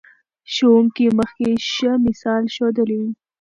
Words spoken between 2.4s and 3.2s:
ښودلی و.